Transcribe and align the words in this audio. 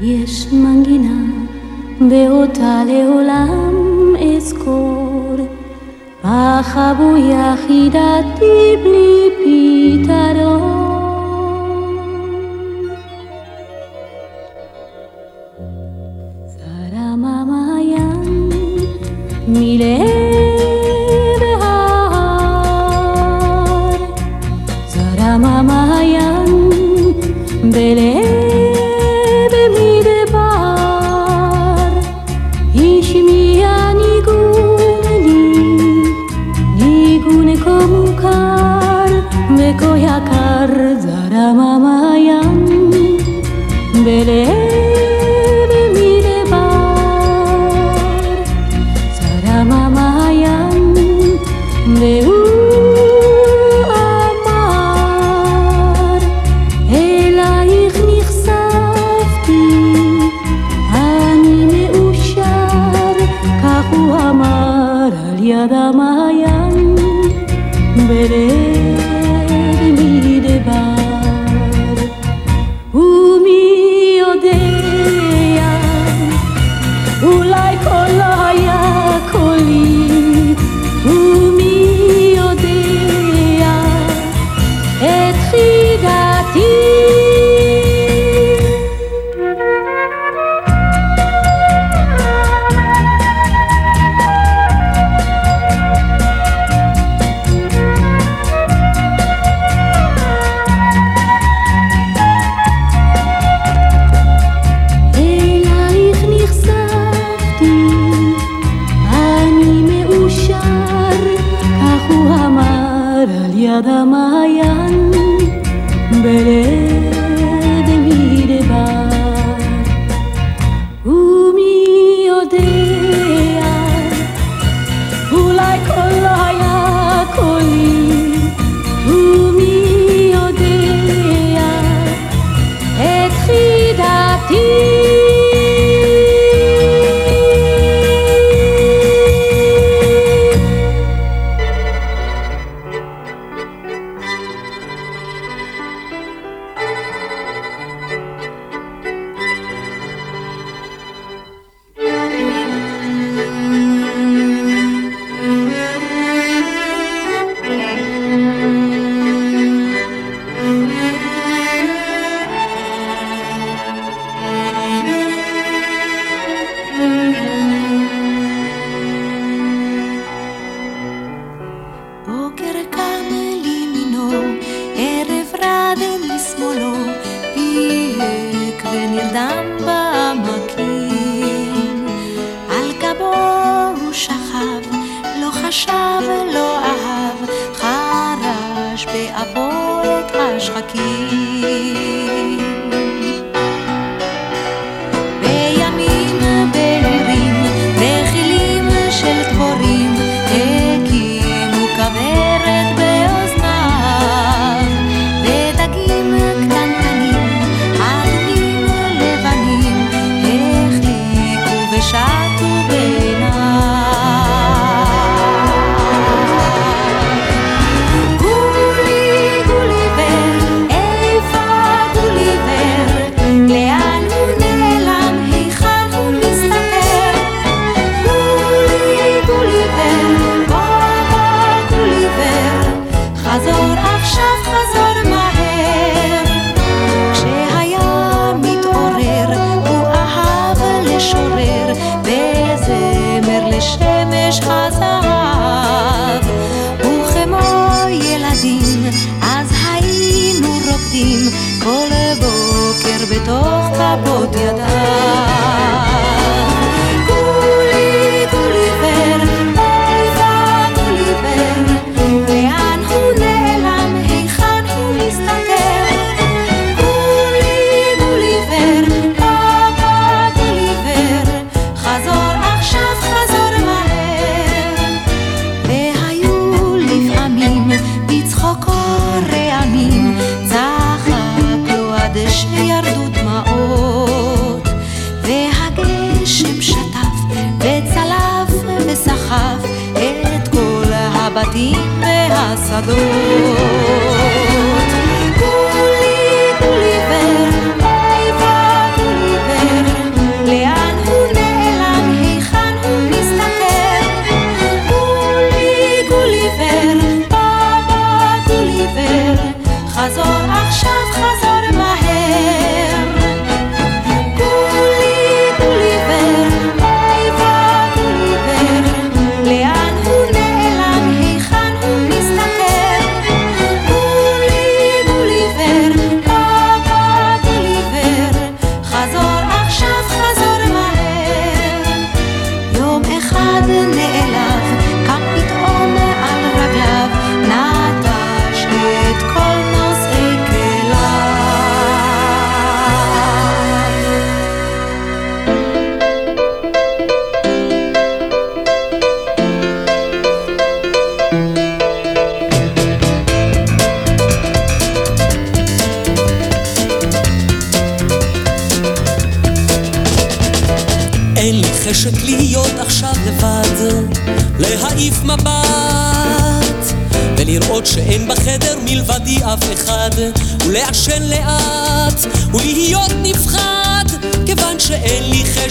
יש 0.00 0.52
מנגינה 0.52 1.24
ואותה 2.10 2.82
לעולם 2.86 4.14
אזכור. 4.36 5.36
בחבו 6.24 7.16
יחידתי 7.16 8.76
בלי 8.84 9.30
פתרון. 10.04 10.84
זרם 16.46 17.24
המעיין 17.24 18.48
מלב 19.48 20.13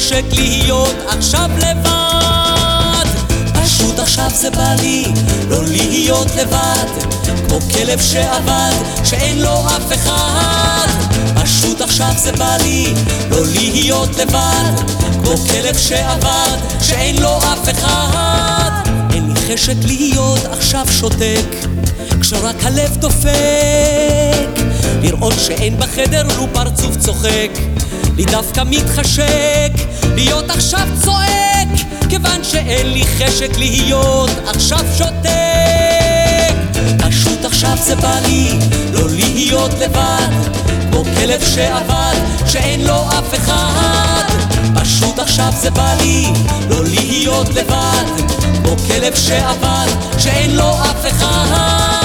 חשק 0.04 0.24
להיות 0.32 0.96
עכשיו 1.08 1.50
לבד. 1.58 3.06
פשוט 3.54 4.00
עכשיו 4.00 4.30
זה 4.36 4.50
בא 4.50 4.76
לי 4.82 5.06
לא 5.50 5.64
להיות 5.66 6.28
לבד, 6.36 6.88
כמו 7.48 7.60
כלב 7.74 8.02
שעבד, 8.02 8.74
שאין 9.04 9.42
לו 9.42 9.68
אף 9.68 9.94
אחד. 9.94 10.88
פשוט 11.44 11.82
עכשיו 11.82 12.14
זה 12.18 12.32
בא 12.32 12.58
לי 12.62 12.94
לא 13.30 13.46
להיות 13.46 14.18
לבד, 14.18 14.74
כמו 15.24 15.38
כלב 15.38 15.78
שעבד, 15.78 16.58
שאין 16.82 17.22
לו 17.22 17.38
אף 17.38 17.70
אחד. 17.72 18.72
אין 19.14 19.30
לי 19.30 19.36
חשק 19.36 19.76
להיות 19.84 20.46
עכשיו 20.46 20.86
שותק, 20.92 21.56
כשרק 22.22 22.66
הלב 22.66 22.98
דופק. 22.98 24.64
לראות 25.02 25.36
שאין 25.38 25.78
בחדר 25.80 26.28
לו 26.38 26.48
פרצוף 26.54 26.98
צוחק, 26.98 27.50
לי 28.18 28.26
דווקא 28.26 28.64
מתחשק 28.66 29.73
להיות 30.16 30.50
עכשיו 30.50 30.88
צועק, 31.04 31.68
כיוון 32.10 32.44
שאין 32.44 32.94
לי 32.94 33.04
חשק 33.06 33.58
להיות 33.58 34.30
עכשיו 34.48 34.80
שותק. 34.98 36.54
פשוט 36.98 37.46
עכשיו 37.46 37.78
זה 37.84 37.96
בא 37.96 38.20
לי 38.26 38.60
לא 38.94 39.10
להיות 39.10 39.72
לבד, 39.80 40.28
כמו 40.92 41.04
כלב 41.04 41.42
שעבד, 41.56 42.16
שאין 42.46 42.86
לו 42.86 43.08
אף 43.10 43.34
אחד. 43.34 44.24
פשוט 44.76 45.20
עכשיו 45.20 45.54
זה 45.62 45.72
בא 45.72 45.94
לי 46.02 46.28
לא 46.70 46.84
להיות 46.84 47.50
לבד, 47.50 48.06
כמו 48.64 48.78
כלב 48.88 49.16
שעבד, 49.16 49.88
שאין 50.18 50.56
לו 50.56 50.74
אף 50.74 51.06
אחד. 51.12 52.03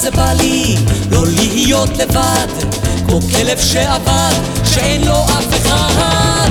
זה 0.00 0.10
בא 0.10 0.32
לי 0.32 0.76
לא 1.10 1.26
להיות 1.26 1.98
לבד 1.98 2.46
כמו 3.06 3.20
כלב 3.20 3.58
שעבד 3.60 4.34
שאין 4.64 5.04
לו 5.04 5.24
אף 5.24 5.60
אחד. 5.62 6.50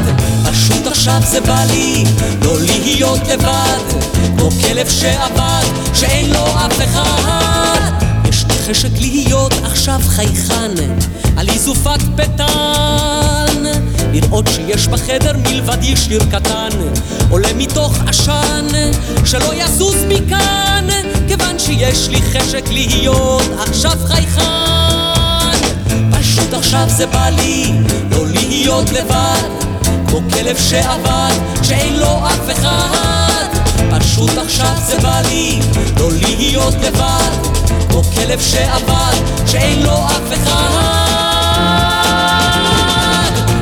פשוט 0.52 0.88
עכשיו 0.88 1.22
זה 1.26 1.42
בא 1.42 1.64
לי 1.72 2.04
לא 2.42 2.60
להיות 2.62 3.28
לבד 3.28 4.00
כמו 4.38 4.50
כלב 4.52 4.90
שעבד 4.90 5.64
שאין 5.94 6.30
לו 6.30 6.48
אף 6.48 6.78
אחד. 6.84 7.92
יש 8.30 8.46
לי 8.46 8.56
חשק 8.68 8.92
להיות 9.00 9.54
עכשיו 9.64 10.00
חייכן 10.08 10.72
על 11.38 11.50
איזופת 11.50 12.00
פתן 12.16 13.64
לראות 14.14 14.48
שיש 14.48 14.88
בחדר 14.88 15.34
מלבדי 15.38 15.96
שיר 15.96 16.24
קטן 16.32 16.70
עולה 17.30 17.54
מתוך 17.58 17.98
עשן 18.08 18.68
שלא 19.26 19.54
יזוז 19.54 19.96
מכאן 20.08 20.88
כיוון 21.38 21.60
שיש 21.60 22.10
לי 22.10 22.22
חשק 22.22 22.64
להיות 22.70 23.44
עכשיו 23.60 23.98
חייכן. 24.08 25.58
פשוט 26.12 26.54
עכשיו 26.54 26.86
זה 26.88 27.06
בא 27.08 27.30
לי 27.30 27.74
לא 28.12 28.28
להיות 28.28 28.90
לבד 28.90 29.50
כמו 30.08 30.22
כלב 30.34 30.58
שעבד 30.58 31.34
שאין 31.64 32.00
לו 32.00 32.22
אף 32.26 32.52
אחד. 32.52 33.46
פשוט 34.00 34.38
עכשיו 34.38 34.74
זה 34.86 34.98
בא 35.00 35.22
לי 35.30 35.60
לא 35.98 36.10
להיות 36.12 36.74
לבד 36.74 37.32
כמו 37.90 38.04
כלב 38.04 38.40
שעבד 38.42 39.16
שאין 39.46 39.84
לו 39.84 39.94
אף 40.06 40.34
אחד. 40.34 40.58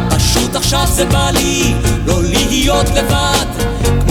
פשוט 0.09 0.55
עכשיו 0.55 0.87
זה 0.87 1.05
בא 1.05 1.29
לי 1.29 1.75
לא 2.05 2.23
להיות 2.23 2.89
לבד 2.89 3.44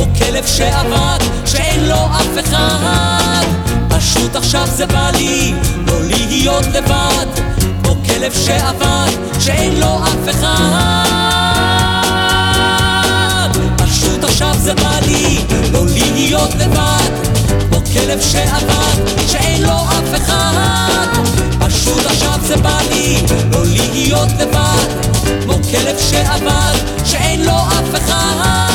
כמו 0.05 0.15
כלב 0.19 0.47
שעבד 0.47 1.19
שאין 1.47 1.85
לו 1.85 1.95
אף 1.95 2.39
אחד. 2.41 3.45
פשוט 3.89 4.37
עכשיו 4.37 4.67
זה 4.67 4.87
בא 4.87 5.11
לי 5.11 5.55
לא 5.87 6.03
להיות 6.05 6.67
לבד. 6.67 7.27
כמו 7.83 7.97
כלב 8.07 8.33
שעבד 8.33 9.11
שאין 9.41 9.81
לו 9.81 10.01
אף 10.05 10.29
אחד. 10.31 10.49
פשוט 13.77 14.25
עכשיו 14.25 14.55
זה 14.59 14.75
בא 14.75 14.99
לי 15.07 15.39
לא 15.73 15.87
להיות 15.87 16.55
לבד. 16.55 17.11
כמו 17.71 17.81
כלב 17.93 18.21
שעבד 18.21 19.29
שאין 19.29 19.63
לו 19.63 19.77
אף 19.89 20.15
אחד. 20.23 21.07
פשוט 21.59 22.07
עכשיו 22.07 22.39
זה 22.43 22.57
בא 22.57 22.79
לי 22.91 23.23
לא 23.53 23.65
להיות 23.65 24.29
לבד. 24.39 24.87
כמו 25.43 25.55
כלב 25.71 25.97
שעבד 26.11 26.79
שאין 27.05 27.45
לו 27.45 27.53
אף 27.53 27.95
אחד 27.95 28.74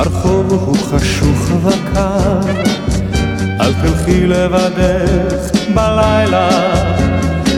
הרחוב 0.00 0.52
הוא 0.52 0.76
חשוך 0.76 1.50
וקר. 1.64 2.40
אל 3.60 3.72
תלכי 3.72 4.26
לבדך 4.26 5.59
בלילה, 5.74 6.48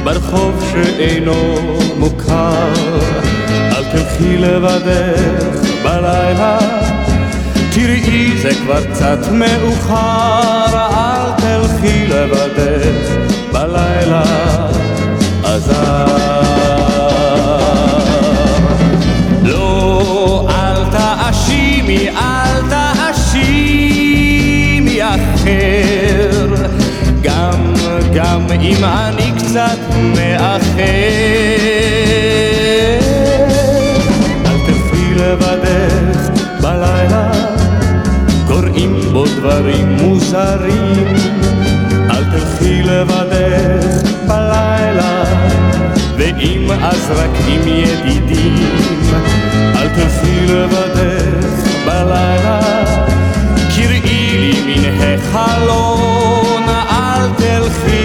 ברחוב 0.05 0.65
שאינו 0.73 1.57
מוכר. 1.99 2.73
אל 3.49 3.85
תלכי 3.93 4.37
לבדך 4.37 5.57
בלילה, 5.85 6.59
תראי 7.73 8.37
זה 8.43 8.51
כבר 8.55 8.85
קצת 8.93 9.19
מאוחר. 9.33 10.67
אל 10.75 11.33
תלכי 11.37 12.07
לבדך 12.07 13.09
בלילה, 13.53 14.23
עזר. 15.45 16.07
לא, 19.43 20.49
אל 20.51 20.85
תאשימי, 20.91 22.09
אל 22.09 22.63
תאשימי 22.71 23.73
אחר, 25.03 26.32
גם, 28.15 28.47
אם 28.61 28.85
אני 28.85 29.33
קצת 29.37 29.79
מאחר. 30.15 30.83
אל 34.47 34.59
תלכי 34.67 35.15
לבדך 35.15 36.41
בלילה, 36.61 37.31
קוראים 38.47 39.01
בו 39.13 39.25
דברים 39.27 39.97
מוזרים. 40.01 41.15
אל 42.11 42.25
תלכי 42.25 42.83
לבדך 42.83 44.11
בלילה, 44.27 45.25
ואם 46.17 46.71
אז 46.83 47.11
רק 47.11 47.31
עם 47.49 47.69
ידידים. 47.69 48.55
אל 49.77 49.89
תלכי 49.89 50.47
לבדך 50.47 51.71
בלילה, 51.87 52.61
קראי 53.77 54.39
לי 54.39 54.63
מן 54.67 54.85
החלון. 55.01 56.42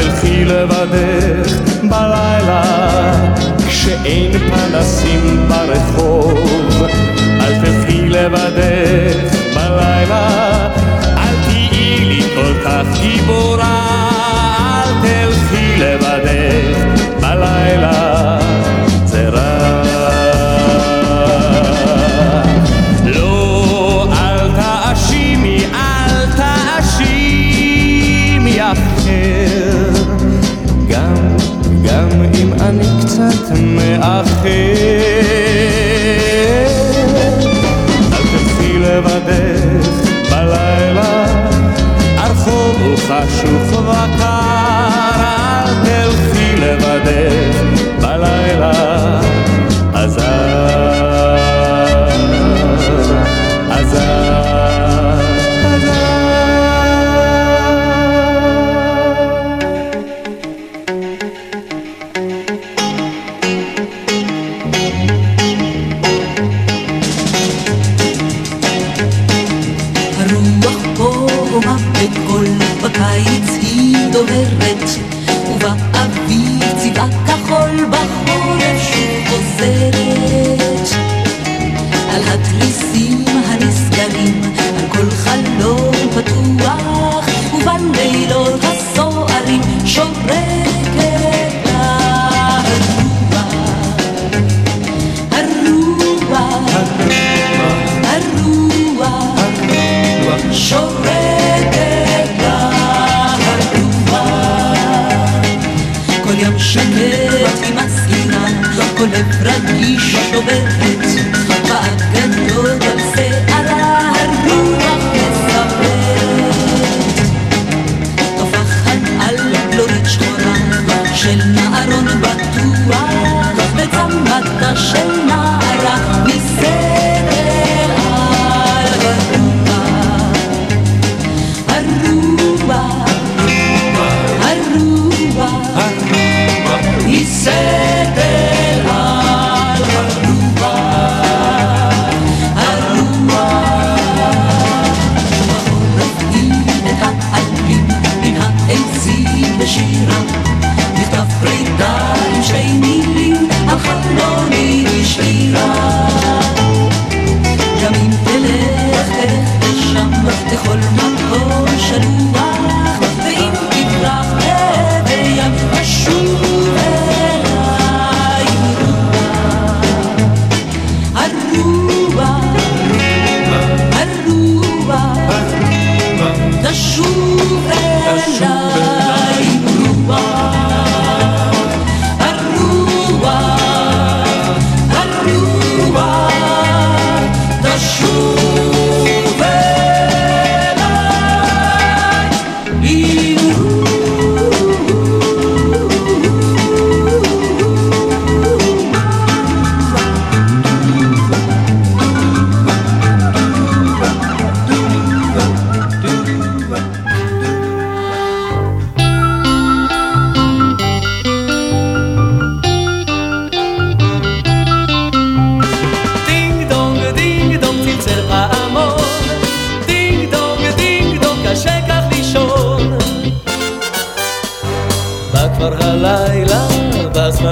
תלכי 0.00 0.44
לבדך 0.44 1.52
בלילה, 1.82 2.62
כשאין 3.66 4.32
פנסים 4.38 5.48
ברחוב. 5.48 6.82
אל 7.40 7.60
תלכי 7.64 8.08
לבדך 8.08 8.79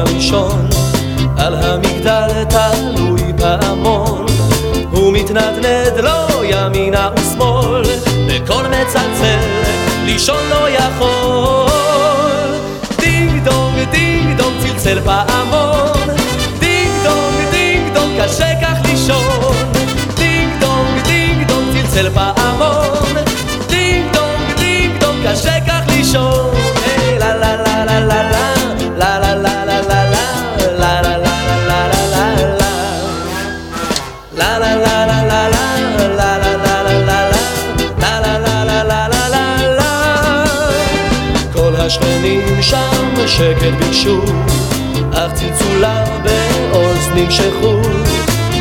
הראשון. 0.09 0.69
על 1.38 1.55
המגדל 1.55 2.45
תלוי 2.45 3.33
פעמון 3.38 4.27
הוא 4.91 5.12
מתנדנד 5.12 5.99
לו 6.03 6.45
ימינה 6.45 7.11
ושמאל 7.17 7.83
בקול 8.29 8.67
מצלצל 8.67 9.49
לישון 10.05 10.49
לא 10.50 10.69
יכול. 10.69 11.71
דינג 13.00 13.45
דונג 13.45 13.91
דינג 13.91 14.37
דונג 14.38 14.57
צלצל 14.62 15.00
פעמון. 15.05 16.17
דינג 16.59 16.91
דונג 17.05 17.50
דינג 17.50 17.95
דונג 17.95 18.23
קשה 18.23 18.53
כך 18.62 18.91
לישון. 18.91 19.55
דינג 20.15 20.61
דונג 20.61 21.03
דינג 21.07 21.49
דונג 21.49 21.73
צלצל 21.73 22.11
פעמון. 22.11 23.15
דינג 23.69 24.12
דונג 24.12 24.59
דינג 24.59 25.00
דונג 25.00 25.27
קשה 25.27 25.61
כך 25.67 25.81
לישון. 25.97 26.68
שקט 43.29 43.73
ביקשו, 43.79 44.23
אך 45.13 45.33
צלצוליו 45.35 46.07
בעוז 46.23 47.09
נמשכו. 47.15 47.81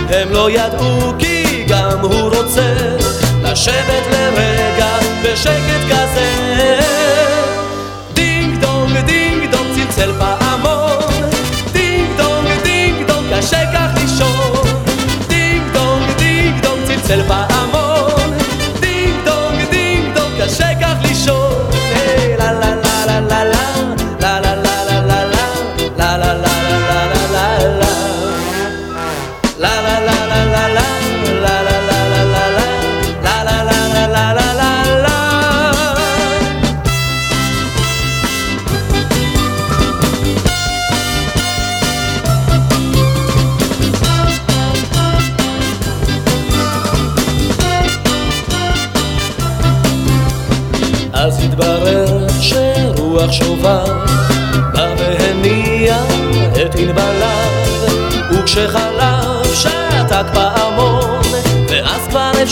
הם 0.09 0.31
לא 0.31 0.51
ידעו 0.51 1.13
כי 1.19 1.63
גם 1.67 1.99
הוא 2.01 2.35
רוצה 2.35 2.73
לשבת 3.43 4.03
לרגע 4.11 4.97
בשקט 5.23 5.83
כזה. 5.89 6.79
דינג 8.13 8.59
דונג, 8.61 8.99
דינג 8.99 9.51
דונג, 9.51 9.89
צלצל 9.89 10.11
פעמון. 10.19 11.29
דינג 11.71 12.17
דונג, 12.17 12.47
דינג 12.63 13.07
דונג, 13.07 13.33
קשה 13.37 13.73
כך 13.73 14.01
לישון. 14.01 14.67
דינג 15.27 15.63
דונג, 15.73 16.11
דינג 16.17 16.61
דונג, 16.61 16.85
צלצל 16.85 17.21
פעמון. 17.27 17.86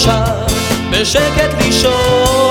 אפשר 0.05 0.23
בשקט 0.91 1.61
לישון. 1.61 2.44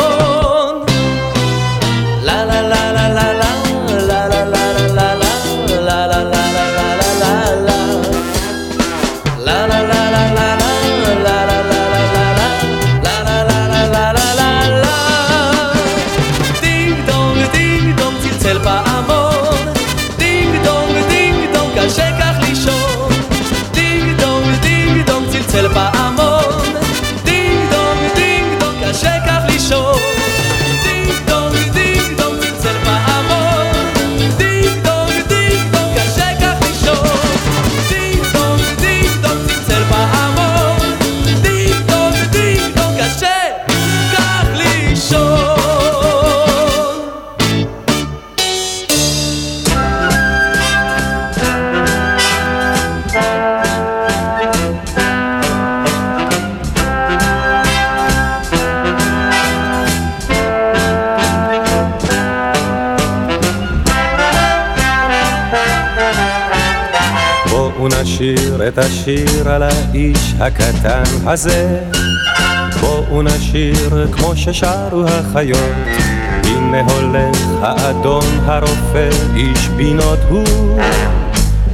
את 68.74 68.78
השיר 68.78 69.48
על 69.48 69.62
האיש 69.62 70.34
הקטן 70.40 71.02
הזה. 71.26 71.80
בואו 72.80 73.22
נשיר 73.22 74.06
כמו 74.12 74.36
ששרו 74.36 75.04
החיות. 75.06 75.74
הנה 76.44 76.80
הולך 76.80 77.38
האדון 77.62 78.24
הרופא 78.44 79.08
איש 79.36 79.68
בינות 79.68 80.18
הוא. 80.28 80.80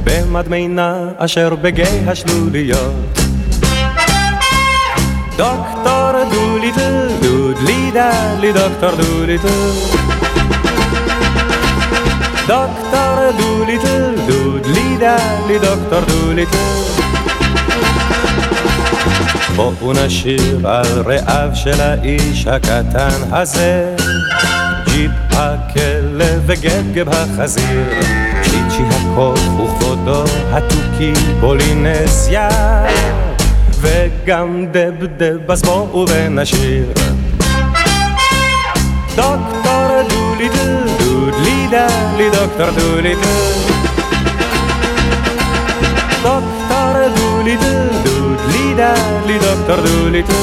במדמנה 0.03 0.95
אשר 1.17 1.55
בגיא 1.55 1.85
השלוליות. 2.07 3.19
דוקטור 5.37 6.11
דוליטל 6.31 7.07
דודלי 7.21 7.91
דלי 7.91 8.53
דוקטור 8.53 8.91
דוליטל 8.95 9.71
דוקטור 12.47 13.31
דוליטל, 13.37 14.15
דודלי 14.27 14.97
דלי 14.97 15.59
דוקטור 15.59 15.99
דוליטל. 15.99 16.90
בואו 19.61 19.93
נשיר 19.93 20.67
על 20.67 21.01
רעיו 21.05 21.49
של 21.53 21.81
האיש 21.81 22.47
הקטן 22.47 23.21
הזה. 23.31 23.95
ג'יפ 24.85 25.11
הכלב 25.31 26.41
וגבגב 26.45 27.09
החזיר, 27.09 27.83
צ'יצ'י 28.41 28.83
הקוף 28.89 29.39
וכבודו 29.39 30.23
התוכי 30.51 31.13
פולינזיה. 31.39 32.49
וגם 33.81 34.65
דבדב, 34.71 35.51
אז 35.51 35.61
בואו 35.61 36.05
ונשיר. 36.09 36.85
דוקטור 39.15 39.87
דוליטל, 40.09 40.77
דודלי 40.99 41.67
דלי 41.71 42.29
דוקטור 42.29 42.69
דוליטל. 42.69 43.19
דוקטור 46.23 46.39
דוליטל, 46.39 46.50
דודלי 48.71 49.21
דלי 49.23 49.39
דוקטור 49.39 49.85
דוליטל. 49.85 50.33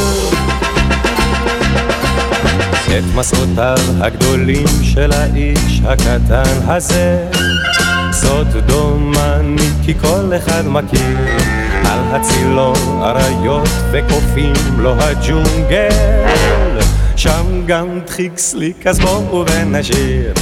את 2.87 3.05
מסעותיו 3.15 3.77
הגדולים 4.01 4.67
של 4.83 5.13
האיש 5.13 5.81
הקטן 5.85 6.61
הזה. 6.67 7.29
זאת 8.11 8.47
דומני 8.47 9.69
כי 9.85 9.95
כל 9.95 10.33
אחד 10.37 10.63
מכיר. 10.67 11.19
על 11.85 11.99
הצילו 12.11 12.73
אריות 13.03 13.69
וקופים 13.93 14.53
לו 14.79 14.95
הג'ונגל. 14.99 15.89
שם 17.17 17.63
גם 17.67 18.01
דחיק 18.07 18.39
סליק 18.39 18.87
אז 18.87 19.01
בואו 19.01 19.45
ונשיר 19.47 20.33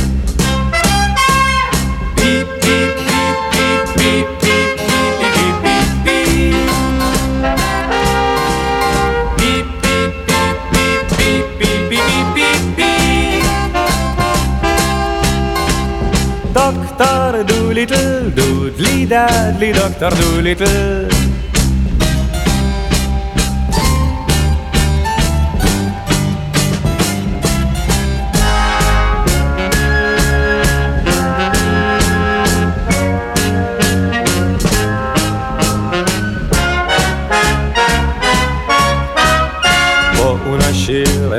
Doolittle, 17.86 18.30
doodly 18.32 19.06
dadly, 19.06 19.72
Doctor 19.72 20.10
Doolittle. 20.10 21.06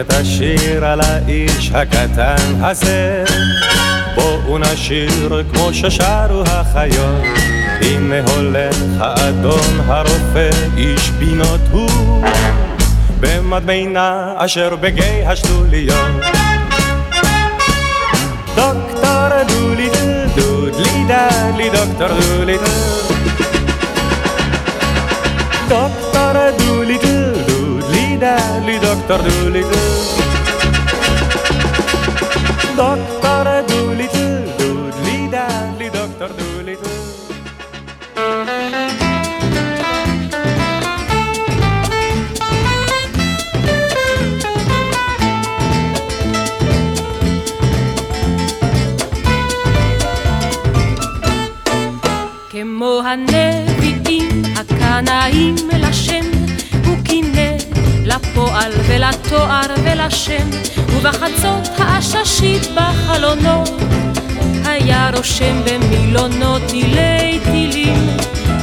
את 0.01 0.13
השיר 0.13 0.85
על 0.85 1.01
האיש 1.01 1.71
הקטן 1.73 2.35
הזה 2.61 3.23
האיש 4.47 4.91
הקטן 4.91 5.11
הזה 5.11 5.17
בואו 5.17 5.37
נשיר 5.37 5.43
כמו 5.53 5.73
ששרו 5.73 6.43
החיות. 6.45 7.23
הנה 7.81 8.15
הולך 8.35 8.77
האדון 8.99 9.79
הרופא 9.87 10.49
איש 10.77 11.09
בינות 11.09 11.61
הוא. 11.71 12.23
במדמנה 13.19 14.33
אשר 14.37 14.75
בגיא 14.75 15.27
השלוליות 15.27 16.11
דוקטור 18.55 19.43
דוליטל 19.47 20.25
דודלי 20.35 21.03
דלי 21.07 21.69
דוקטור 21.69 22.07
דוליטל 22.07 22.65
דוקטור 25.67 26.33
דוליטל 26.57 27.33
דודלי 27.47 28.17
דלי 28.17 28.79
דוקטור 28.79 29.17
דוליטל 29.17 30.26
Doctor 32.77 33.65
Doolittle, 33.69 34.45
doodly 34.59 35.17
dally, 35.31 35.89
Doctor 35.89 36.29
Doolittle. 36.37 37.17
כמו 52.49 53.01
הנביאים 53.05 54.43
הקנאים 54.55 55.55
לשם 55.73 56.36
לפועל 58.37 58.71
ולתואר 58.87 59.75
ולשם, 59.83 60.49
ובחצות 60.95 61.69
העששית 61.77 62.67
בחלונו, 62.75 63.63
היה 64.65 65.09
רושם 65.15 65.61
במילונו 65.65 66.59
תילי 66.67 67.39
תילים, 67.43 68.07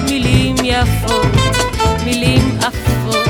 מילים 0.04 0.54
יפות, 0.64 1.26
מילים 2.04 2.58
עפות, 2.58 3.28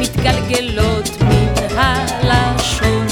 מתגלגלות 0.00 1.08
מן 1.20 1.78
הלשון. 1.78 3.06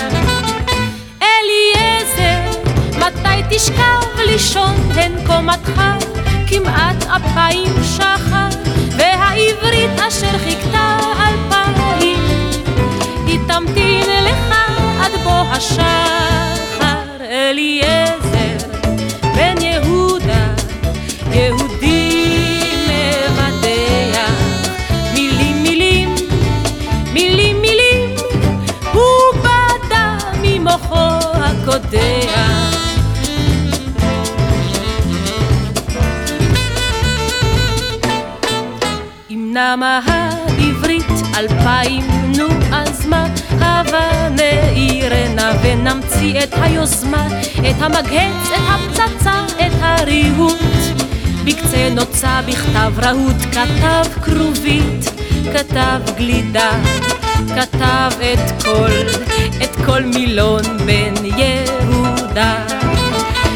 אליעזר, 1.23 2.61
מתי 2.99 3.57
תשכב 3.57 4.21
לישון 4.27 4.75
הן 4.95 5.13
קומתך 5.27 5.83
כמעט 6.47 7.05
אפיים 7.05 7.75
שחר 7.97 8.49
והעברית 8.97 10.01
אשר 10.09 10.39
חיכתה 10.45 10.92
השחר 15.55 17.21
אליעזר 17.21 18.57
בן 19.37 19.63
יהודה, 19.63 20.55
יהודי 21.33 22.61
מבדח. 22.89 24.31
מילים 25.15 25.63
מילים, 25.63 26.15
מילים 27.13 27.61
מילים, 27.61 28.11
הוא 28.93 29.41
בדה 29.41 30.19
ממוחו 30.43 31.19
הקודח. 31.35 32.73
אם 39.31 39.55
העברית 39.83 41.07
אלפיים 41.37 42.12
מה? 43.73 43.81
הבה 43.81 44.29
נעירנה 44.29 45.53
ונמציא 45.63 46.43
את 46.43 46.55
היוזמה, 46.63 47.27
את 47.55 47.83
המגהץ, 47.83 48.51
את 48.55 48.61
הפצצה, 48.69 49.45
את 49.67 49.73
הריהוט. 49.81 50.59
בקצה 51.45 51.89
נוצה 51.91 52.41
בכתב 52.47 52.93
רהוט, 53.03 53.37
כתב 53.53 54.23
כרובית, 54.23 55.11
כתב 55.53 56.01
גלידה, 56.17 56.71
כתב 57.49 58.11
את 58.33 58.63
כל, 58.65 58.91
את 59.65 59.77
כל 59.87 60.03
מילון 60.03 60.63
בן 60.87 61.25
יהודה. 61.25 62.65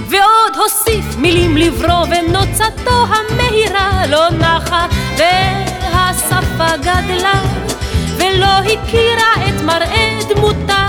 ועוד 0.09 0.57
הוסיף 0.57 1.17
מילים 1.19 1.57
לברוא 1.57 2.07
ונוצתו 2.11 3.07
המהירה 3.07 4.07
לא 4.07 4.31
נחה 4.31 4.87
והשפה 5.19 6.77
גדלה 6.77 7.43
ולא 8.17 8.47
הכירה 8.47 9.49
את 9.49 9.63
מראה 9.63 10.19
דמותה 10.29 10.87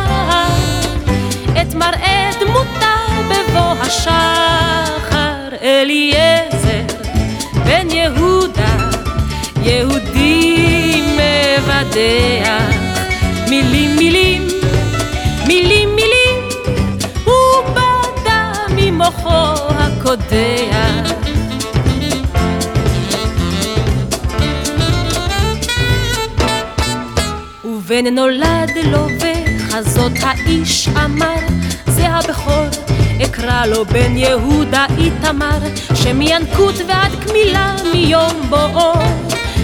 את 1.61 1.73
מראה 1.73 2.29
דמותה 2.39 2.95
בבוא 3.29 3.73
השחר. 3.81 5.55
אליעזר 5.61 6.81
בן 7.65 7.89
יהודה 7.89 8.77
יהודי 9.61 11.01
מבדח. 11.13 12.73
מילים 13.49 13.95
מילים 13.95 14.47
מילים 15.47 15.95
מילים 15.95 16.49
הוא 17.23 17.63
בדה 17.71 18.51
ממוחו 18.75 19.53
הקודח 19.69 20.76
ובן 27.87 28.07
נולד 28.07 28.71
לו 28.83 29.07
וחזות 29.19 30.11
האיש 30.21 30.87
אמר 31.05 31.35
זה 31.87 32.07
הבכור 32.07 32.65
אקרא 33.23 33.65
לו 33.65 33.85
בן 33.85 34.17
יהודה 34.17 34.85
איתמר 34.97 35.59
שמינקות 35.95 36.75
ועד 36.87 37.11
קמילה 37.27 37.75
מיום 37.93 38.41
בואו. 38.49 38.93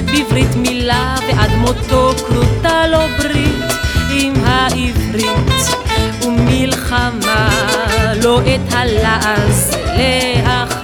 בברית 0.06 0.56
מילה 0.56 1.16
ועד 1.28 1.52
מותו 1.52 2.14
כרותה 2.28 2.88
לו 2.88 3.00
ברית 3.18 3.64
עם 4.12 4.34
העברית 4.46 5.54
ומלחמה 6.26 7.50
לא 8.24 8.42
את 8.42 8.74
הלעז 8.74 9.76
להחריץ 9.98 10.83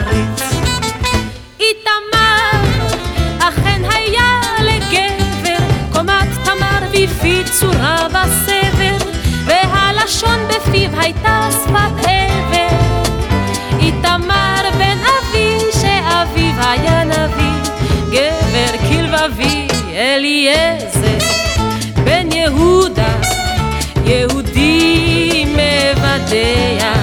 צורה 7.60 8.08
בסבר 8.08 8.98
והלשון 9.46 10.40
בפיו 10.48 10.90
הייתה 11.00 11.50
שפת 11.52 12.06
עבר 12.06 12.78
איתמר 13.80 14.70
בן 14.78 14.98
אבי 14.98 15.58
שאביו 15.82 16.54
היה 16.62 17.04
נביא 17.04 17.72
גבר 18.12 18.78
כלבבי 18.90 19.68
אליעזר 19.92 21.18
בן 22.04 22.32
יהודה. 22.32 23.14
יהודי 24.06 25.46
מבדח 25.46 26.99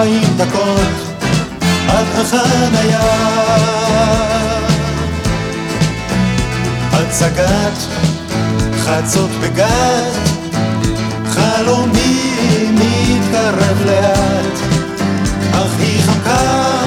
40 0.00 0.22
דקות 0.36 1.20
עד 1.88 2.06
החניה. 2.20 3.00
הצגת 6.92 7.78
חצות 8.78 9.30
בגת, 9.30 10.14
חלומי 11.26 12.30
מתקרב 12.72 13.82
לאט, 13.86 14.58
אך 15.52 15.78
היא 15.78 16.02
חכה 16.02 16.82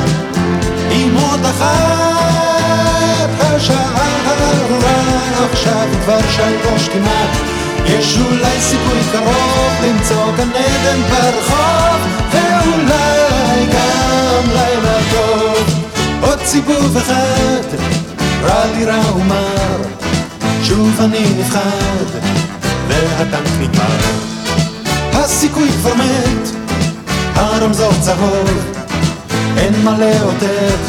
עם 0.91 1.15
עוד 1.15 1.45
אחת, 1.45 3.30
השעה 3.39 4.08
ארורה 4.41 5.04
עכשיו 5.52 5.88
כבר 6.04 6.19
שלוש 6.30 6.89
כמעט 6.89 7.62
יש 7.86 8.17
אולי 8.17 8.62
סיכוי 8.62 9.00
קרוב 9.12 9.74
למצוא 9.84 10.32
גן 10.38 10.50
עדן 10.50 11.02
ברחוב 11.10 12.08
ואולי 12.32 13.65
גם 13.65 14.50
לילה 14.54 14.98
טוב. 15.12 15.82
עוד 16.22 16.39
סיבוב 16.46 16.98
אחד 16.98 17.78
רע 18.43 18.65
לי 18.76 18.86
רע 18.86 19.15
ומר 19.15 19.82
שוב 20.63 21.02
אני 21.02 21.26
נפחד 21.39 22.06
והטנק 22.88 23.50
נגמר. 23.60 24.34
הסיכוי 25.13 25.69
כבר 25.69 25.93
מת 25.93 26.50
הרמזור 27.36 27.91
צהוב 28.02 28.50
אין 29.58 29.74
מה 29.84 29.98
לאותת 30.00 30.80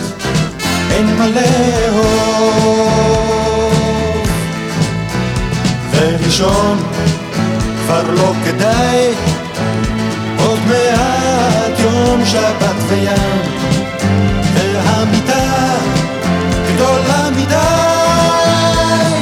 אין 0.90 1.16
מה 1.18 1.26
לאהוב 1.26 3.13
ולישון 6.05 6.79
כבר 7.85 8.11
לא 8.11 8.33
כדאי. 8.45 9.09
עוד 10.38 10.59
מעט 10.69 11.79
יום 11.79 12.27
שבת 12.27 12.77
וים 12.88 13.40
והמיטה 14.55 15.75
גדולה 16.75 17.31
מדי 17.37 17.55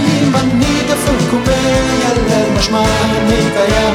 אם 0.07 0.33
אני 0.37 0.81
דפוק 0.89 1.33
ומיילל 1.33 2.59
משמע 2.59 2.85
אני 3.11 3.37
קיים 3.37 3.95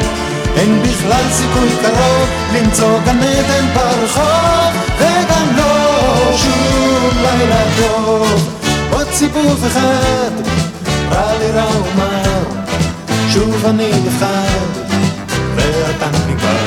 אין 0.56 0.84
בכלל 0.84 1.24
סיכוי 1.32 1.70
קרוב 1.82 2.30
למצוא 2.54 3.00
גן 3.06 3.24
עדן 3.24 3.66
ברחוב 3.74 4.72
וגם 4.98 5.58
לא 5.58 6.38
שום 6.38 7.10
לילה 7.22 7.64
טוב. 7.78 8.58
עוד 8.92 9.08
סיבוב 9.12 9.66
אחד 9.66 10.32
רע 11.12 11.38
לי 11.40 11.52
רע 11.52 11.66
ומר 11.66 12.17
שוב 13.38 13.66
אני 13.66 13.92
לבחד 14.06 14.68
והטנק 15.56 16.22
נגמר. 16.30 16.66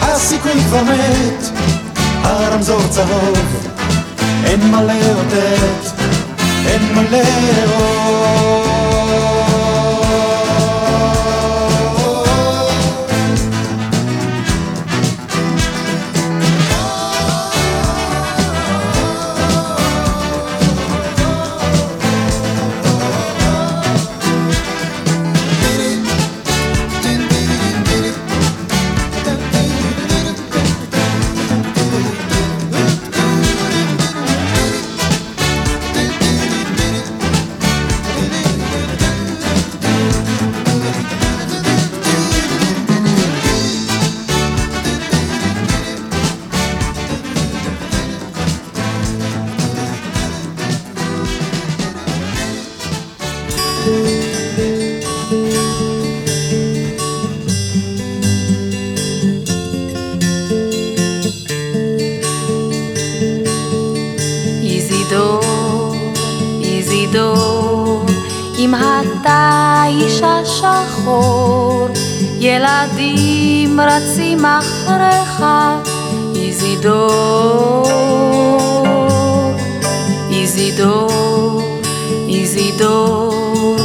הסיכוי 0.00 0.52
כבר 0.52 0.82
מת 0.82 1.48
הרמזור 2.22 2.80
צהוב 2.90 3.68
אין 4.44 4.70
מה 4.70 4.82
לאותת, 4.82 6.02
אין 6.66 6.94
מה 6.94 7.02
לאהוב 7.10 8.67
ילדים 73.78 73.96
רצים 73.96 74.44
אחריך, 74.44 75.44
איזידור, 76.34 77.88
איזידור, 80.30 81.62
איזידור, 82.28 83.76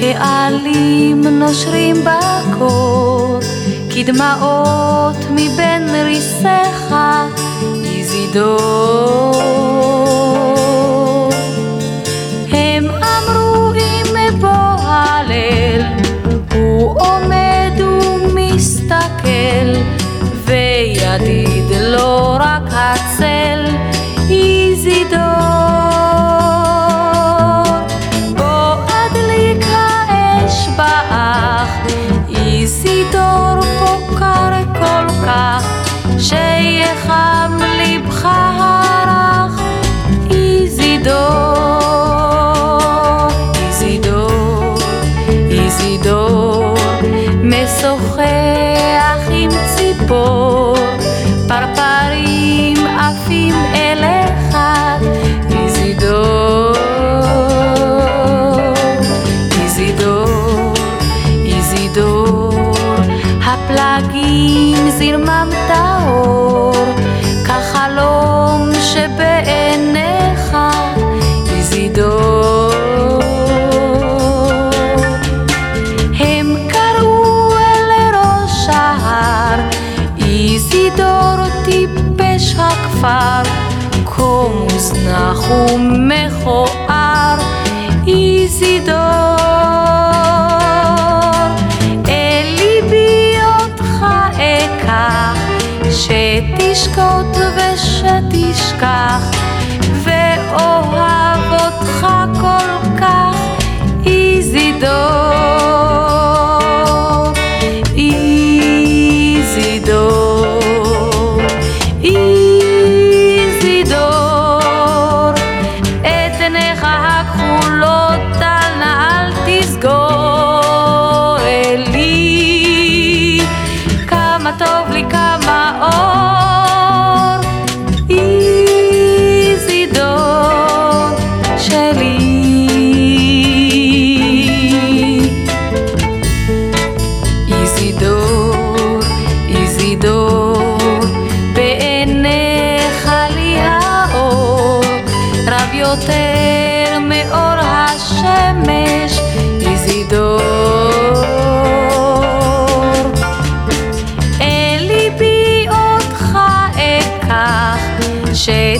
העלים 0.00 1.26
נושרים 1.26 1.96
בקור, 2.04 3.38
כדמעות 3.94 5.16
מבין 5.30 5.88
ריסיך, 6.04 6.94
איזידור. 7.84 9.59
לא 21.90 22.36
רק 22.40 22.62
הצל, 22.72 23.66
איזידור. 24.30 25.20
בוא 28.36 28.74
אדליק 28.86 29.66
האש 29.72 30.68
באח, 30.76 31.68
איזידור 32.28 33.60
פה 33.78 34.16
קר 34.18 34.52
כל 34.78 35.08
כך, 35.26 35.64
שיחם 36.18 37.58
לבך 37.82 38.24
הרך, 38.24 39.60
איזידור, 40.30 41.20
איזידור, 43.66 44.78
איזידור, 45.50 46.74
משוחח 47.42 48.39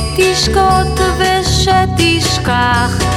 שתשקוט 0.01 1.01
ושתשכח. 1.19 3.10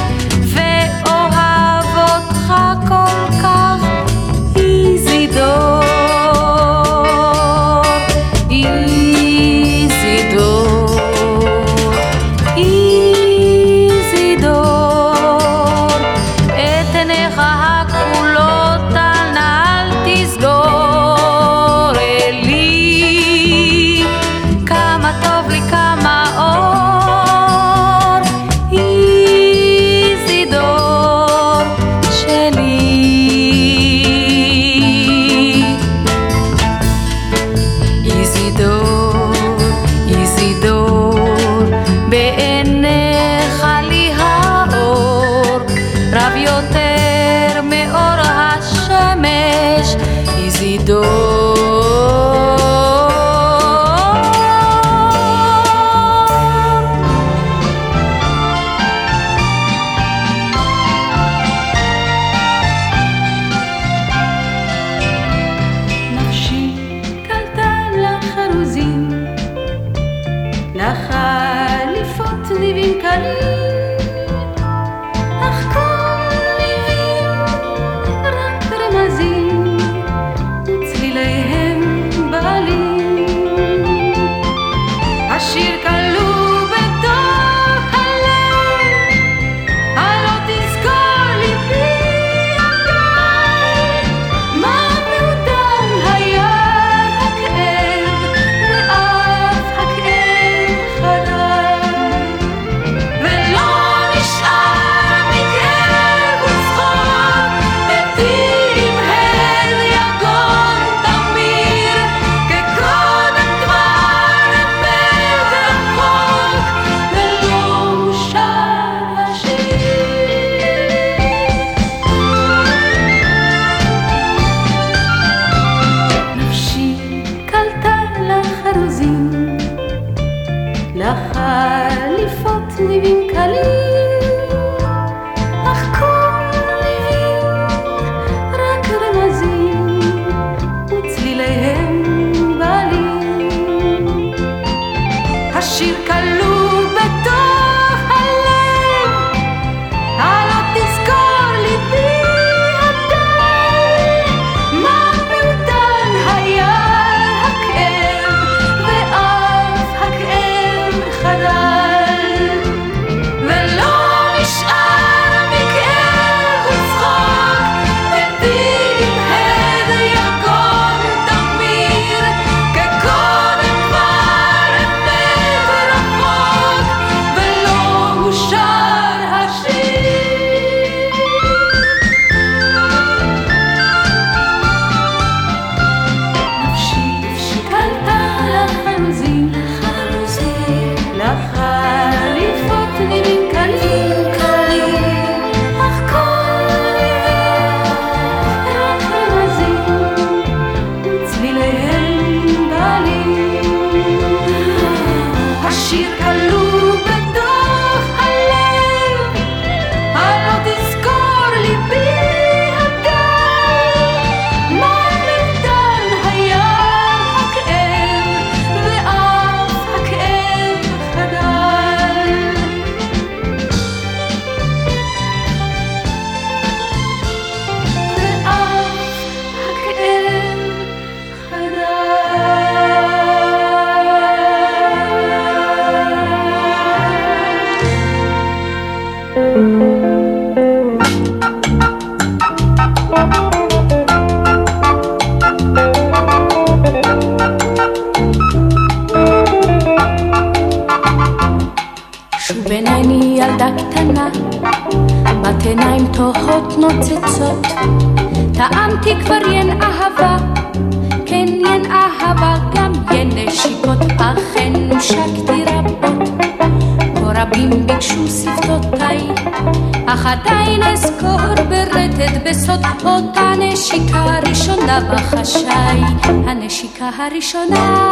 הראשונה 277.18 278.10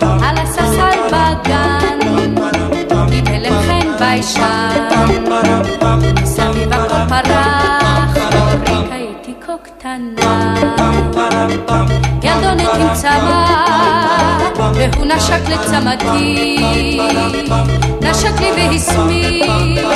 על 0.00 0.38
הספסל 0.38 0.98
בגן 1.08 1.98
הלם 3.26 3.52
חן 3.66 3.88
ביישן 3.98 5.22
מסביב 6.22 6.72
הכל 6.72 7.08
פרח 7.08 8.16
ריקה 8.16 8.94
הייתי 8.94 9.34
כה 9.46 9.52
קטנה. 9.62 10.54
ילדונת 12.22 12.74
עם 12.74 12.94
צמא 12.94 13.44
והוא 14.74 15.06
נשק 15.06 15.48
לצמתי 15.48 16.58
נשק 18.02 18.40
לי 18.40 18.50
והסמיק. 18.56 19.86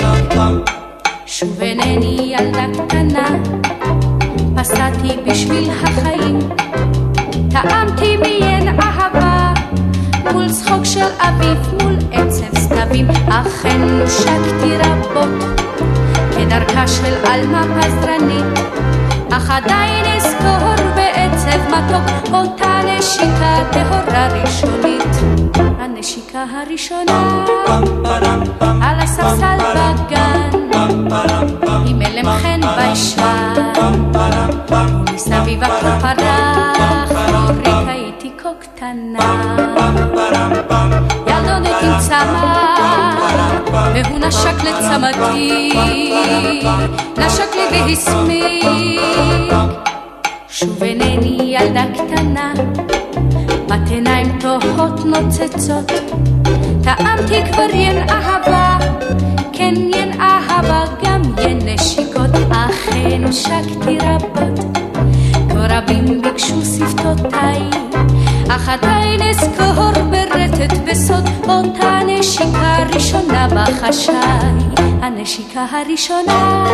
שוב 1.26 1.60
אינני 1.60 2.34
ילדה 2.38 2.66
קטנה 2.86 3.28
פסעתי 4.56 5.08
בשביל 5.26 5.70
החיים 5.70 6.38
טעמתי 7.62 8.16
מיין 8.16 8.80
אהבה. 8.80 9.52
מול 10.32 10.48
צחוק 10.48 10.84
של 10.84 11.06
אביב, 11.18 11.58
מול 11.82 11.96
עצב 12.12 12.58
סתבים, 12.58 13.08
אכן 13.28 13.80
נושקתי 13.80 14.76
רבות 14.78 15.60
כדרכה 16.36 16.88
של 16.88 17.14
עלמה 17.26 17.62
פזרנית, 17.62 18.58
אך 19.32 19.50
עדיין 19.50 20.04
אזכור 20.16 20.74
בעצב 20.94 21.58
מתוק 21.68 22.34
אותה 22.34 22.80
נשיקה 22.84 23.56
טהורה 23.72 24.28
ראשונית. 24.28 25.16
הנשיקה 25.78 26.44
הראשונה 26.52 27.44
על 28.82 29.00
הספסל 29.00 29.58
בגן, 29.76 30.50
עם 31.86 32.02
אלם 32.02 32.28
חן 32.28 32.60
ביישן, 32.76 33.54
ומסביב 34.70 35.62
הכל 35.64 35.96
קטנה. 38.86 39.56
ילדונת 41.26 41.82
עם 41.82 41.98
צמא, 41.98 42.66
והוא 43.94 44.18
נשק 44.18 44.64
לצמתי, 44.64 45.72
נשק 47.18 47.54
לי 47.54 47.80
והסמיק. 47.88 48.64
שוב 50.48 50.82
אינני 50.82 51.56
ילדה 51.58 51.84
קטנה, 51.94 52.52
בת 53.68 53.90
עיניים 53.90 54.38
תוהות 54.40 55.04
נוצצות, 55.04 55.92
טעמתי 56.82 57.42
כבר 57.52 57.70
ין 57.74 58.08
אהבה, 58.10 58.78
כן 59.52 59.74
ין 59.76 60.20
אהבה, 60.20 60.84
גם 61.04 61.22
ין 61.38 61.58
נשיקות, 61.64 62.30
אכן 62.50 63.32
שקתי 63.32 63.98
רבות, 64.02 64.78
כה 65.48 65.78
רבים 65.78 66.22
ביקשו 66.22 66.64
שפתותיי, 66.64 67.60
אך 68.48 68.68
עדיין 68.68 69.20
אזכור 69.22 69.92
ברטט 70.10 70.72
בסוד 70.86 71.28
אותה 71.48 71.98
נשיקה 72.06 72.76
ראשונה 72.94 73.48
בחשאי, 73.48 74.82
הנשיקה 75.02 75.66
הראשונה 75.72 76.64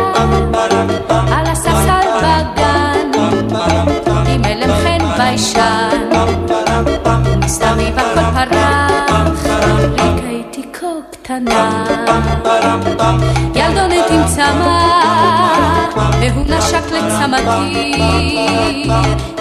על 1.09 1.45
הספסל 1.47 2.07
בגן, 2.17 3.11
עם 4.27 4.45
אלם 4.45 4.73
חן 4.83 5.17
ביישן, 5.17 6.09
מסתביב 7.45 7.99
הכל 7.99 8.21
פרח, 8.33 9.45
רק 9.45 9.99
הייתי 9.99 10.21
כה 10.21 10.32
קטנה. 11.13 11.85
ילדונת 13.55 14.11
עם 14.11 14.21
צמא, 14.35 14.79
והוא 16.21 16.43
נשק 16.47 16.91
לצמתי, 16.91 17.93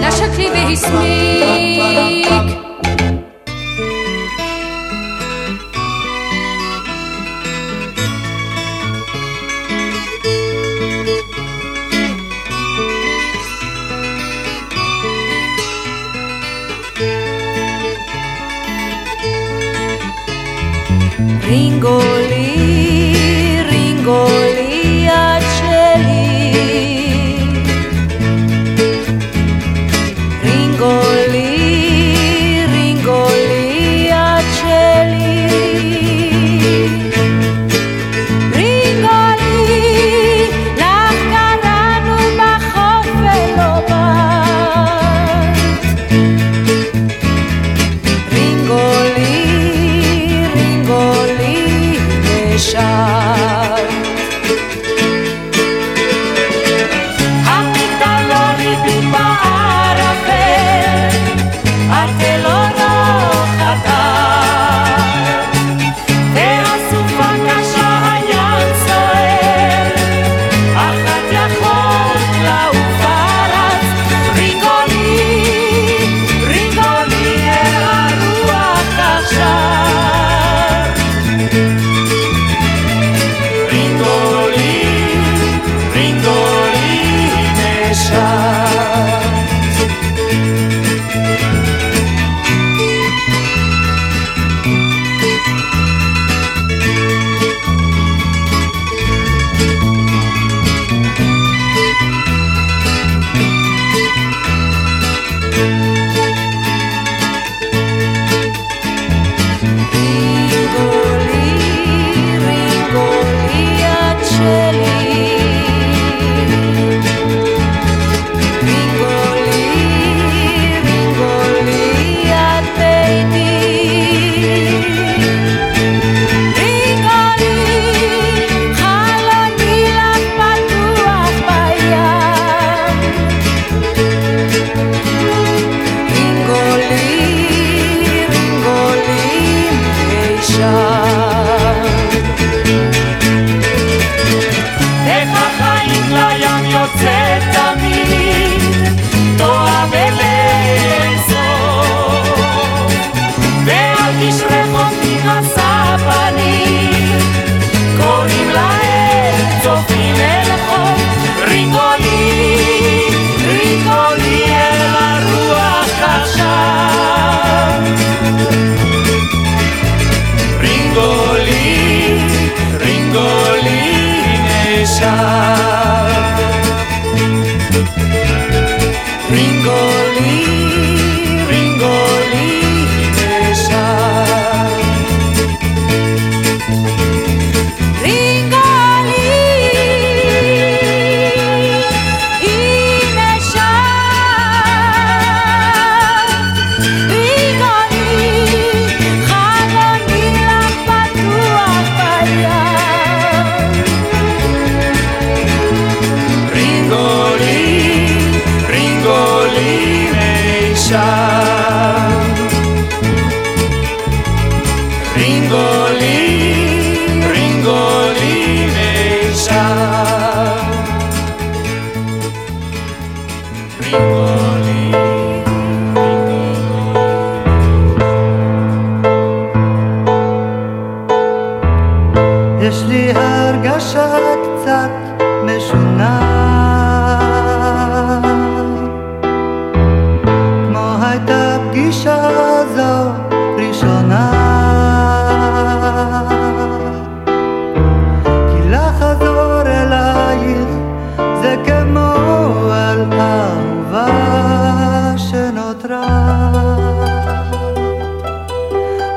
נשק 0.00 0.38
לי 0.38 0.50
והסמיק. 0.50 2.28
tengo 21.82 22.21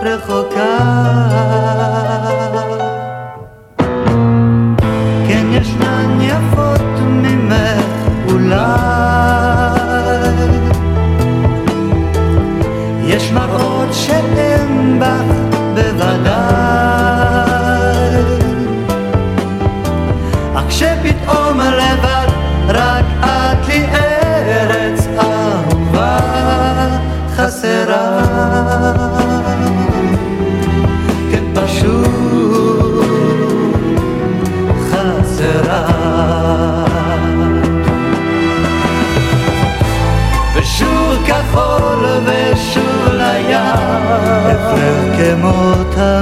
רחוקה 0.05 0.71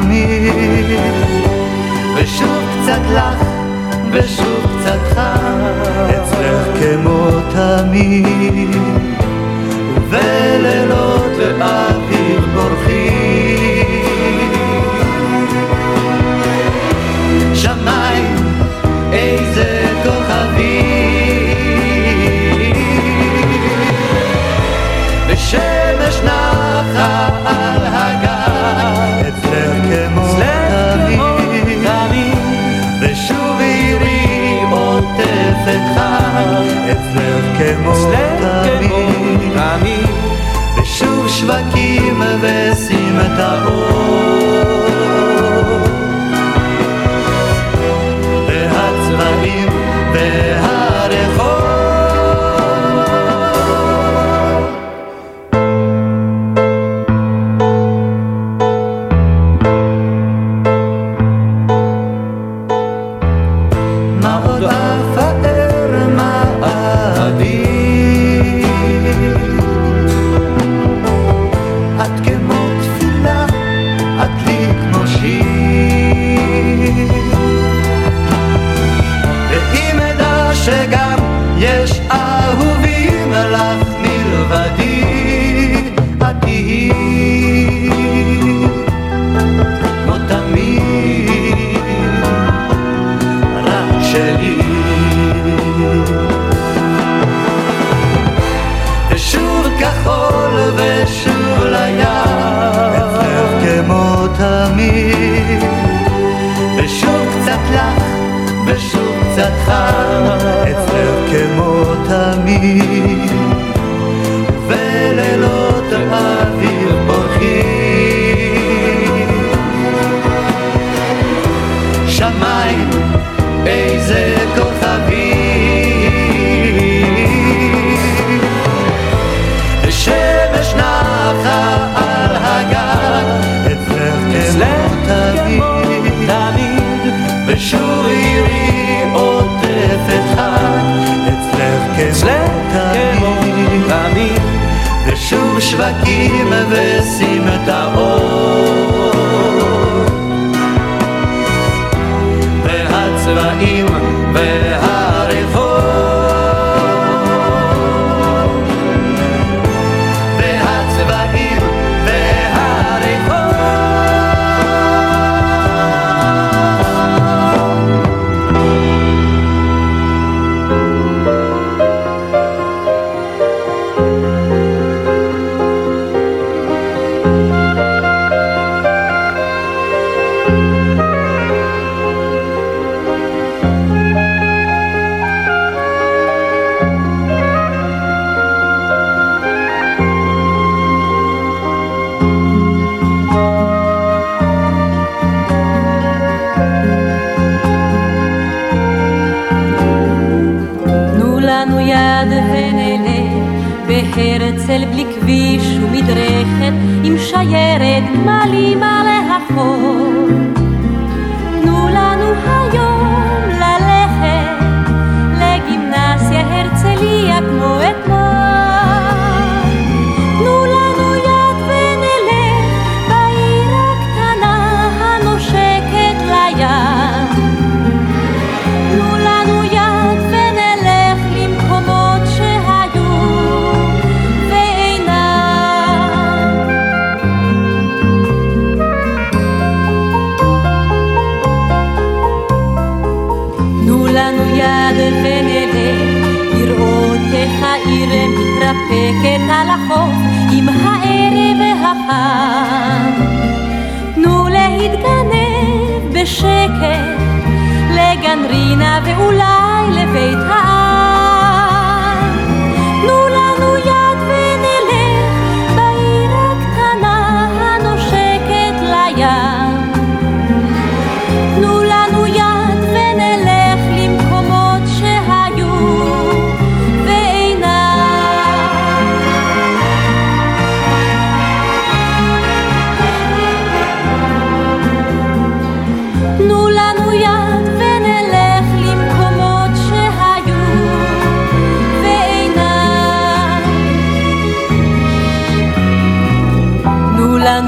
תמיד. 0.01 0.99
ושוב 2.15 2.63
קצת 2.81 3.01
לך 3.13 3.43
ושוב 4.11 4.65
קצת 4.79 4.99
חם 5.15 5.59
אצלך 6.09 6.67
כמו 6.79 7.27
תמיד. 7.53 8.77
ולילות 10.09 11.31
ואף 11.37 12.02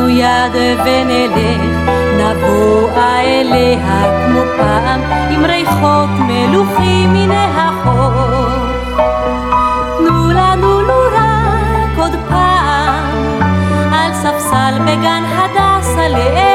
נשלחנו 0.05 0.09
יד 0.09 0.77
ונלך, 0.85 1.89
נבוא 2.17 2.89
אליה 2.97 4.25
כמו 4.27 4.41
פעם, 4.57 5.01
עם 5.29 5.45
ריחות 5.45 6.09
מלוכים 6.19 7.13
מן 7.13 7.31
החור. 7.31 8.55
תנו 9.97 10.31
לנו 10.31 10.81
לו 10.81 10.99
רק 11.13 11.97
עוד 11.97 12.15
פעם, 12.29 13.41
על 13.93 14.13
ספסל 14.13 14.73
בגן 14.81 15.23
הדסה 15.37 16.09
לאל. 16.09 16.54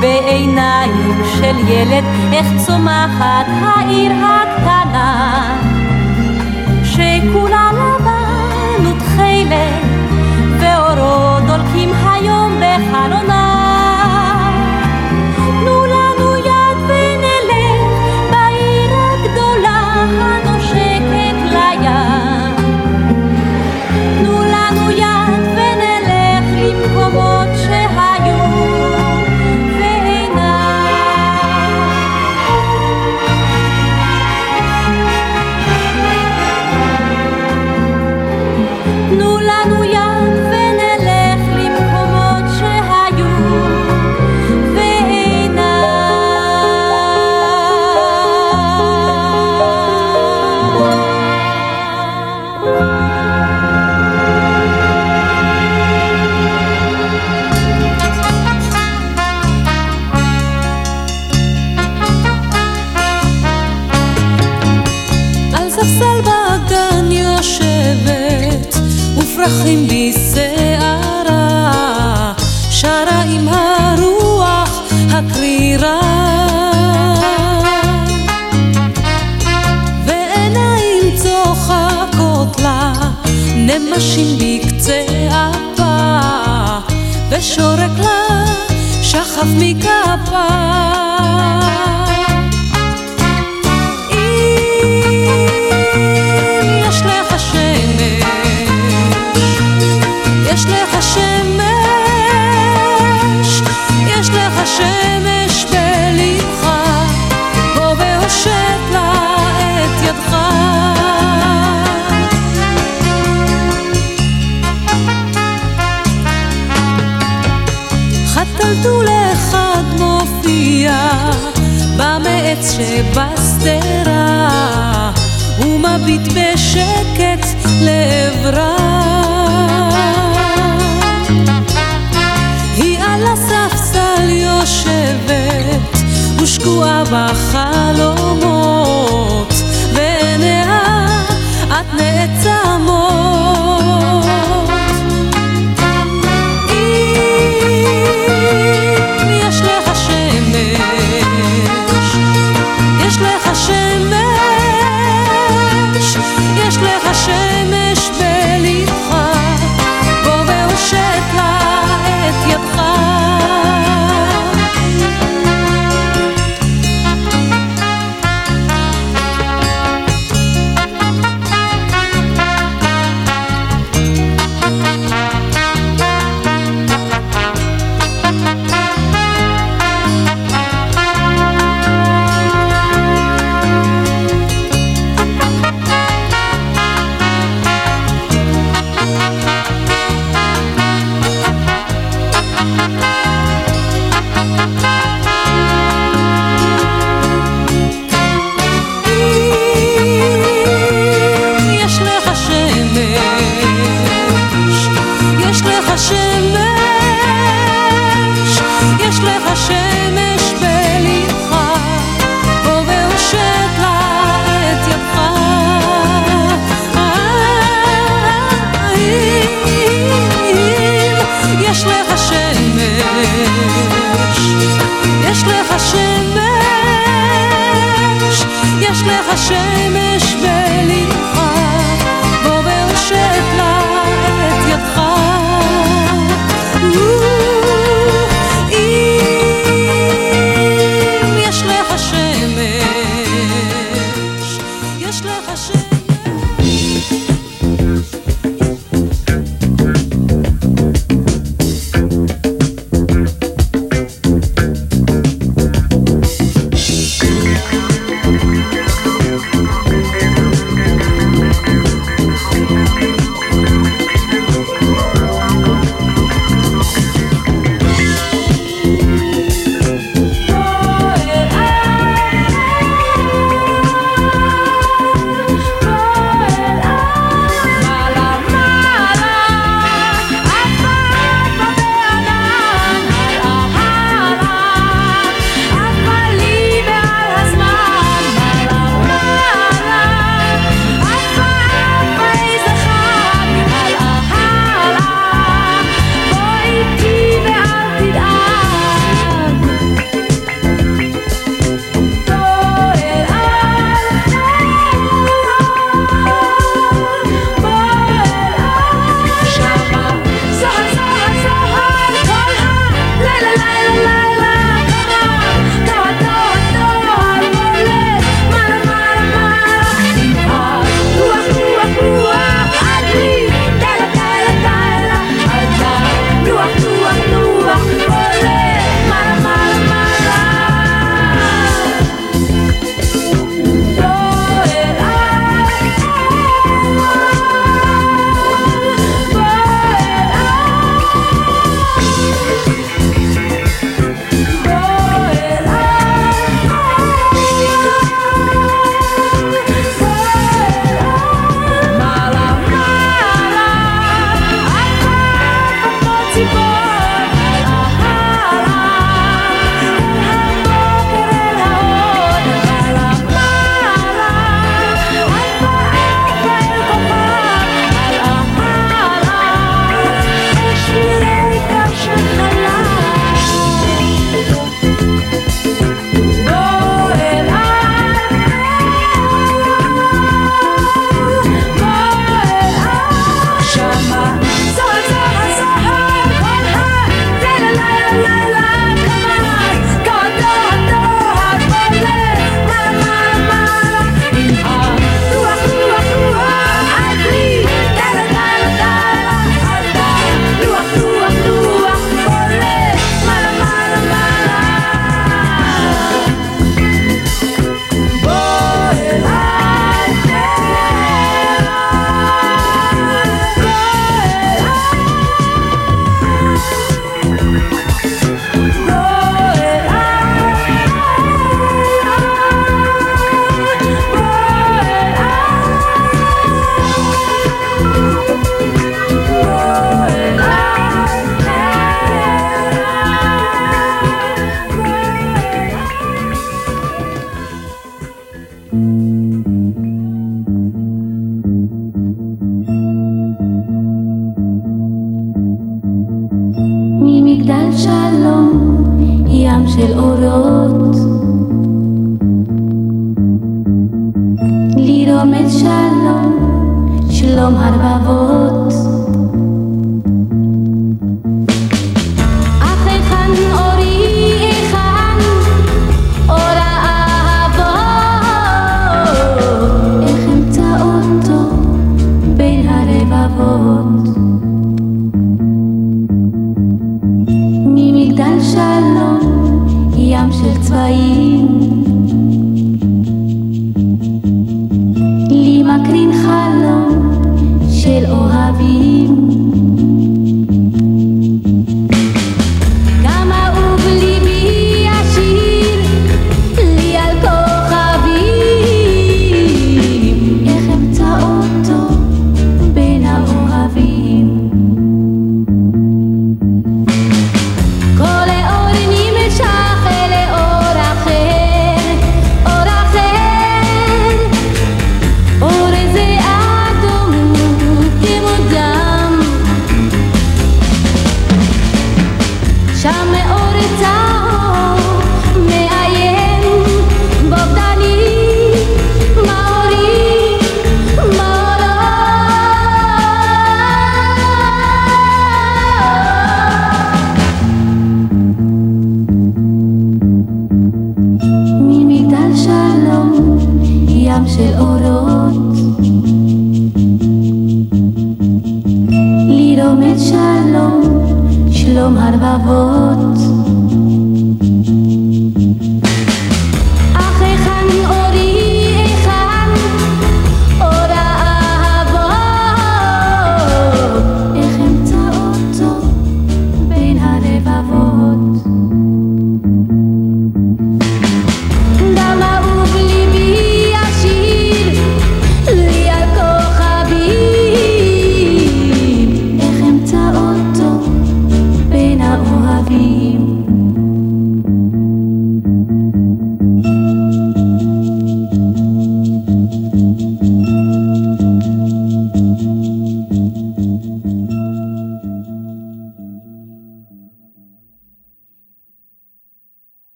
בעיניים 0.00 1.22
של 1.24 1.56
ילד, 1.68 2.04
איך 2.32 2.46
צומחת 2.66 3.46
העיר 3.48 4.12
הקטנה. 4.12 5.49